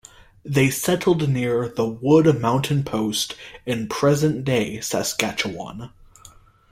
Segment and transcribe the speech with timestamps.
[0.43, 3.35] They settled near the Wood Mountain post
[3.67, 5.91] in present-day Saskatchewan.